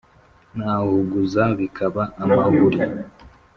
nahuguza 0.57 1.43
bikaba 1.59 2.03
amahuri 2.23 2.79